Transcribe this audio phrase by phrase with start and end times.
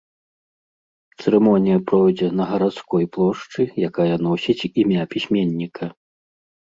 [1.19, 5.85] Цырымонія пройдзе на гарадской плошчы, якая носіць імя пісьменніка.